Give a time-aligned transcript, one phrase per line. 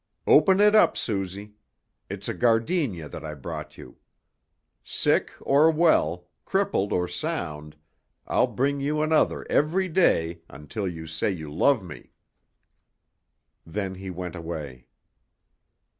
[0.25, 1.53] "Open it up, Suzy.
[2.09, 3.97] It's a gardenia that I brought you.
[4.83, 7.75] Sick or well, crippled or sound,
[8.25, 12.13] I'll bring you another every day, until you say you love me."
[13.63, 14.87] Then he went away.